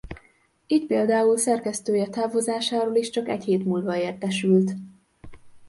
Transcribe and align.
Így 0.67 0.85
például 0.85 1.37
szerkesztője 1.37 2.07
távozásáról 2.09 2.95
is 2.95 3.09
csak 3.09 3.27
egy 3.27 3.43
hét 3.43 3.65
múlva 3.65 3.95
értesült. 3.97 4.71